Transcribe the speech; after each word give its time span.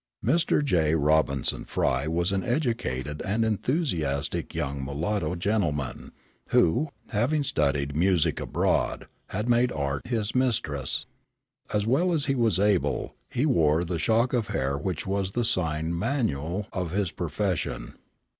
Mr. 0.25 0.65
J. 0.65 0.95
Robinson 0.95 1.63
Frye 1.63 2.07
was 2.07 2.31
an 2.31 2.43
educated 2.43 3.21
and 3.23 3.45
enthusiastic 3.45 4.55
young 4.55 4.83
mulatto 4.83 5.35
gentleman, 5.35 6.11
who, 6.47 6.89
having 7.09 7.43
studied 7.43 7.95
music 7.95 8.39
abroad, 8.39 9.05
had 9.27 9.47
made 9.47 9.71
art 9.71 10.07
his 10.07 10.33
mistress. 10.33 11.05
As 11.71 11.85
well 11.85 12.13
as 12.13 12.25
he 12.25 12.33
was 12.33 12.57
able, 12.57 13.13
he 13.29 13.45
wore 13.45 13.83
the 13.83 13.99
shock 13.99 14.33
of 14.33 14.47
hair 14.47 14.75
which 14.75 15.05
was 15.05 15.33
the 15.33 15.43
sign 15.43 15.95
manual 15.95 16.65
of 16.73 16.89
his 16.89 17.11
profession. 17.11 17.93